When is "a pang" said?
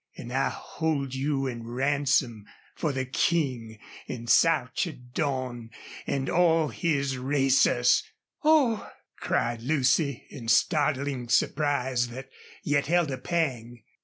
13.11-13.83